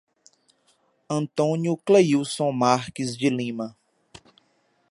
Antônio 1.07 1.77
Cleilson 1.77 2.51
Marques 2.51 3.15
de 3.15 3.29
Lima 3.29 3.77